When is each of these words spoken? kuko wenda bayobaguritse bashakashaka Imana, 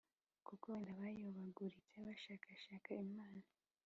kuko 0.47 0.65
wenda 0.73 0.91
bayobaguritse 1.01 1.97
bashakashaka 2.07 2.89
Imana, 3.05 3.43